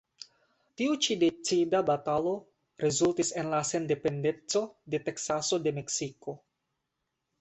Tiu 0.81 0.95
ĉi 1.07 1.17
decida 1.23 1.81
batalo 1.89 2.33
rezultis 2.85 3.31
en 3.43 3.51
la 3.53 3.61
sendependeco 3.75 4.63
de 4.95 5.05
Teksaso 5.11 5.61
de 5.69 5.75
Meksiko. 5.81 6.35